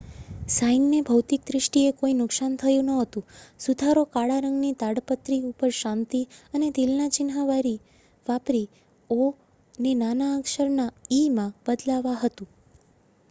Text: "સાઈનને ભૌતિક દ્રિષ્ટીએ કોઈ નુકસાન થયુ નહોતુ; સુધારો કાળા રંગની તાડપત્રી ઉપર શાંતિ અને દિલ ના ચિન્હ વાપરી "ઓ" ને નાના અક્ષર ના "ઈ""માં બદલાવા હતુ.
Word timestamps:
"સાઈનને 0.47 0.99
ભૌતિક 1.07 1.41
દ્રિષ્ટીએ 1.45 1.89
કોઈ 1.93 2.13
નુકસાન 2.13 2.53
થયુ 2.57 2.85
નહોતુ; 2.85 3.21
સુધારો 3.59 4.03
કાળા 4.07 4.39
રંગની 4.39 4.71
તાડપત્રી 4.75 5.37
ઉપર 5.45 5.75
શાંતિ 5.79 6.21
અને 6.53 6.69
દિલ 6.71 6.91
ના 6.95 7.09
ચિન્હ 7.09 7.37
વાપરી 8.25 8.65
"ઓ" 9.09 9.27
ને 9.75 9.91
નાના 9.95 10.31
અક્ષર 10.37 10.69
ના 10.71 10.89
"ઈ""માં 11.11 11.53
બદલાવા 11.65 12.17
હતુ. 12.23 12.43